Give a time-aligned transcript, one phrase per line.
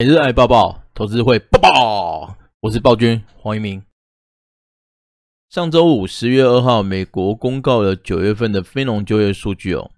[0.00, 2.36] 每日爱抱抱，投资会抱抱。
[2.60, 3.82] 我是暴君黄一鸣。
[5.50, 9.90] 上周五，十月二号，美国公告了九月份的非农就业数据哦。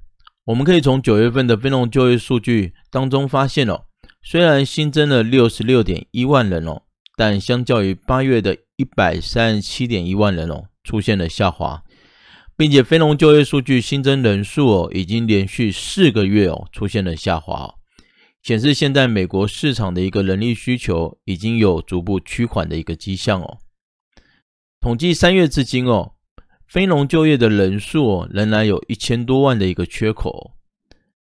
[0.47, 3.83] 我们可以从九月份的非农就业数据当中发现哦，
[4.23, 6.81] 虽然新增了六十六点一万人哦，
[7.15, 11.83] 但相较于八月的一百三十七点一万人哦，出现了下滑，
[12.57, 17.75] 并且非农就业数据新增人数哦，已经连续四个月哦，出现了下滑。
[18.43, 23.59] 显示现在美国市场的一个人力需求已经有逐步趋缓的一个迹象哦。
[24.81, 26.15] 统计三月至今哦，
[26.67, 30.57] 非农就业的人数，仍然有一千多万的一个缺口。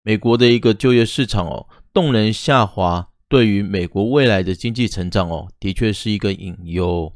[0.03, 7.13] 美国的一个就业市场哦，动能下滑，对于美国未来的经济成长哦，的确是一个隐忧。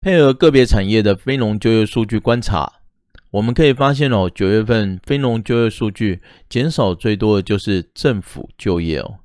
[0.00, 2.80] 配合个别产业的非农就业数据观察。
[3.36, 9.16] 我们可以发现哦，九月份非农就业数据减少最多的就是政府就业哦，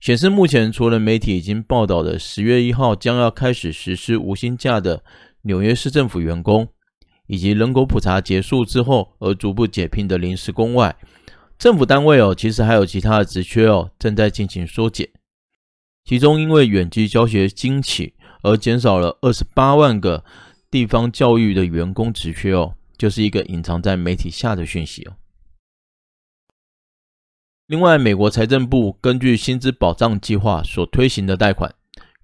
[0.00, 5.04] 显示目前除了媒体已经报道的十月一号将要开始实施无薪假的
[5.42, 6.68] 纽约市政府员工，
[7.26, 10.96] 以及人口普查结束之后而逐步解聘的临时工外，
[11.58, 15.06] 政府单位哦，其实还有其他的职缺哦正在进行缩减，
[16.06, 20.24] 其中因为远距教学兴起而减少了二十八万个
[20.70, 22.76] 地方教育的员工职缺哦。
[22.98, 25.16] 就是一个隐藏在媒体下的讯息哦。
[27.68, 31.74] 另外，美国财政部根据薪资保障计划所推行的贷款，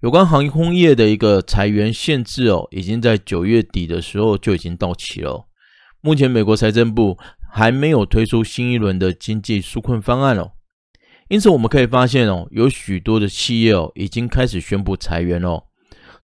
[0.01, 5.47] 有关航空业的一个裁员限制哦，已经在九月底的时候就已经到期了。
[6.01, 7.17] 目前，美国财政部
[7.53, 10.51] 还没有推出新一轮的经济纾困方案哦。
[11.29, 15.63] 因此，我们可以发现哦，有许多的企业哦，已经开始宣布裁员哦。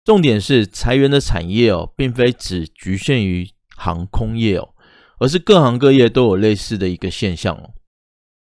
[0.02, 3.46] 重点是裁员的产业哦，并非只局限于。
[3.80, 4.74] 航空业哦，
[5.18, 7.72] 而是各行各业都有类似的一个现象哦，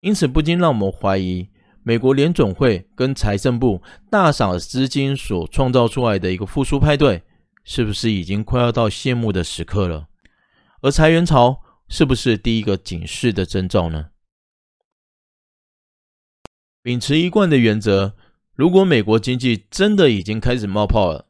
[0.01, 1.49] 因此不禁让我们怀疑，
[1.83, 7.25] 美国联总会跟财政部大洒资金所创造出来的一个复苏派对，
[7.65, 10.07] 是不是已经快要到谢幕的时刻了？
[10.83, 14.11] 而裁员潮是不是第一个警示的征兆呢？
[16.83, 18.15] 秉持一贯的原则，
[18.55, 21.27] 如果美国经济真的已经开始冒泡了，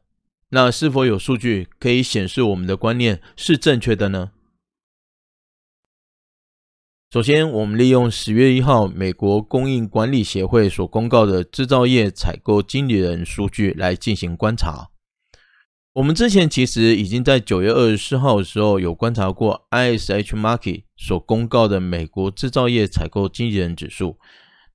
[0.49, 4.31] 那是否有数据可以显示我们的观念是正确的呢？
[7.09, 14.89] 首先，我们利用十月一号美国供应管理协会所公告的制造业采购经理人数据来进行观察。
[15.93, 24.17] 我们之前其实已经在九月二十四号的时候有观察过 ISH Market 所公告的美国制造业采购经理人指数，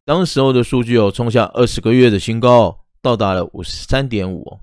[0.05, 4.59] 当时候的数据哦冲下二十个月的新高，到达了五十三点五。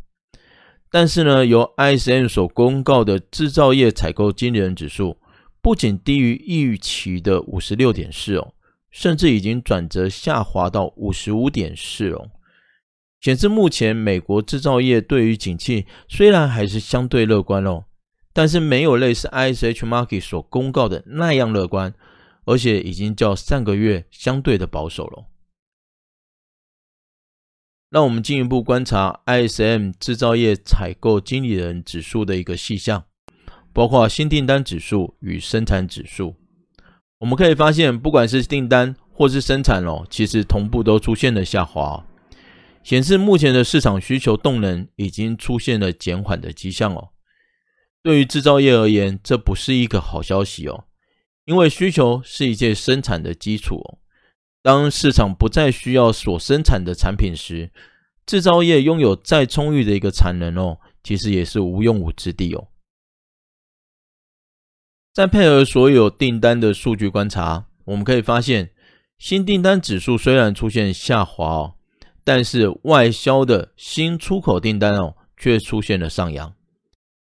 [0.91, 5.17] 但是呢，由 ISM 所公告的制造业采购经理人指数
[5.61, 8.53] 不仅低于预期的五十六点四哦，
[8.89, 12.31] 甚至已经转折下滑到五十五点四哦，
[13.21, 17.83] 显示目前美国制造业对于景气虽然还是相对乐观哦，
[18.33, 21.93] 但是没有类似 ISH Market 所公告的那样乐观，
[22.45, 25.25] 而且已经较上个月相对的保守了。
[27.89, 33.05] 让我们进一步观察 ISM 制造业采购经理人指数的一个细项，
[33.73, 36.35] 包括新订单指数与生产指数。
[37.17, 42.05] 我们可以发现，不管是订单或是生产哦，其实同步都出现了下滑，
[42.83, 47.09] 显示目前的市场需求动能已经出现了减缓的迹象哦。
[48.03, 50.85] 对于制造业而言，这不是一个好消息哦，
[51.45, 53.97] 因为需求是一切生产的基础哦。
[54.61, 57.71] 当市场不再需要所生产的产品时，
[58.25, 62.67] 制造业拥有再充裕的一个产能哦，其实也是无用武之地哦。
[65.13, 68.71] 再配合所有订单的数据观察，我们可以发现，
[69.17, 71.75] 新订单指数虽然出现下滑哦，
[72.23, 76.53] 但是外销的新出口订单哦，却出现了上扬，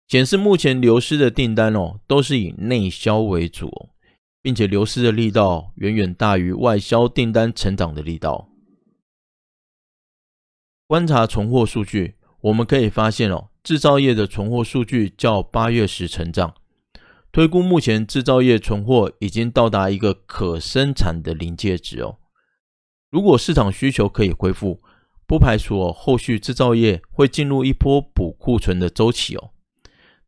[0.07, 3.89] 显示目前流失的订单哦，都是以内销为主。
[4.45, 8.47] 并且流失的力道远远大于外销订单成长的力道。
[10.85, 16.53] 观察存货数据，我们可以发现哦，制造业的存货数据较八月时成长，
[17.31, 22.19] 推估目前制造业存货已经到达一个可生产的临界值哦。
[23.09, 24.83] 如果市场需求可以恢复，
[25.25, 29.49] 不排除哦后续制造业会进入一波补库存的周期哦。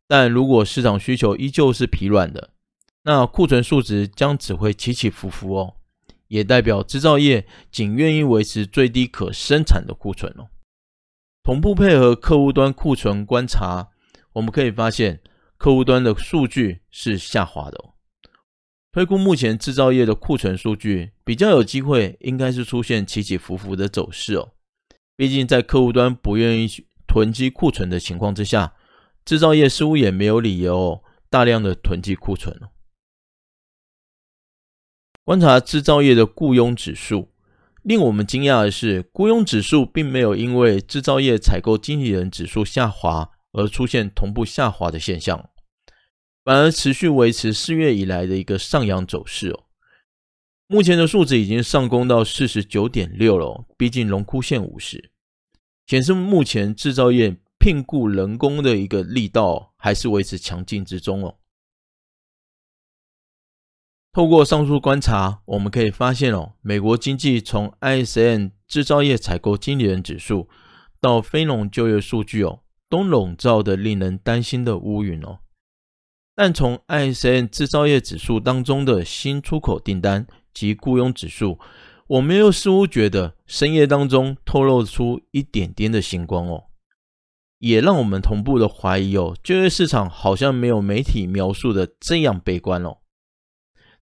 [0.08, 2.50] 但如果市场需求依旧是疲软的，
[3.08, 5.76] 那库存数值将只会起起伏伏哦，
[6.26, 10.50] 也代表制造业仅愿意维持最低可生产的库存哦。
[11.42, 13.88] 同步配合客户端库存观察，
[14.34, 15.22] 我们可以发现
[15.56, 17.94] 客户端的数据是下滑的哦。
[18.92, 24.50] 推估目前制造业的库存数据比较有机会，应该是出现起起伏伏的走势哦。
[25.16, 26.68] 毕竟在客户端不愿意
[27.06, 28.74] 囤积库存的情况之下，
[29.24, 32.68] 制造业似乎也没有理由大量的囤积库存哦。
[35.28, 37.28] 观察制造业的雇佣指数，
[37.82, 45.50] 令我们惊讶的是，雇佣指数并没有因为制造业采购经理人指数下滑而出现同步下滑的现象。
[46.42, 49.64] 反而持续维持四月以来的一个上扬走势哦。
[50.66, 55.10] 目前的数值已经上攻到四十九点六了，逼近荣枯线五十，
[55.86, 61.36] 显示目前制造业聘雇人工的一个力道还是维持强劲之中哦。
[64.12, 70.48] 透过上述观察，我们可以发现哦，美国经济从 ISM 制造业采购经理人指数
[71.00, 75.38] 到非农就业数据哦，都笼罩的令人担心的乌云哦。
[76.34, 81.58] 但从 ISM 制造业指数当中的新出口订单及雇佣指数，
[82.06, 86.64] 我们又似乎觉得深夜当中透露出一点点的星光哦，
[87.58, 92.98] 也让我们同步的怀疑哦，就业市场好像没有媒体描述的这样悲观哦。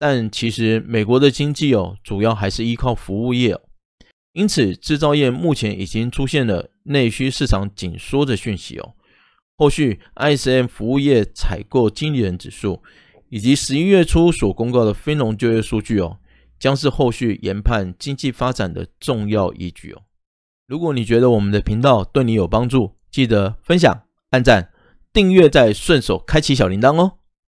[0.06, 3.58] 但其实美国的经济哦，主要还是依靠服务业，
[4.34, 8.92] 因此制造业目前已经出现了内需市场紧缩的讯息哦。
[9.56, 12.82] 后续 ISM 服务业采购经理人指数，
[13.30, 16.18] 以及十一月初所公告的非农就业数据哦，
[16.58, 20.02] 将是后续研判经济发展的重要依据哦。
[20.66, 24.02] 如果你觉得我们的频道对你有帮助，记得分享、
[24.32, 24.70] 按赞、
[25.14, 27.20] 订阅，再顺手开启小铃铛哦。